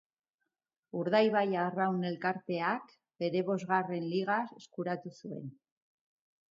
[1.01, 5.59] Urdaibai Arraun Elkarteak bere bosgarren Liga eskuratu zuen.